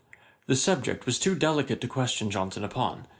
The 0.47 0.55
subject 0.55 1.05
was 1.05 1.19
too 1.19 1.35
delicate 1.35 1.79
to 1.81 1.87
question 1.87 2.31
Johnson 2.31 2.63
upon. 2.63 3.05